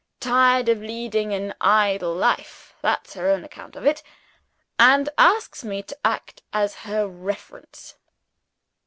[0.19, 4.01] Tired of leading an idle life that's her own account of it
[4.79, 7.97] and asks me to act as her reference."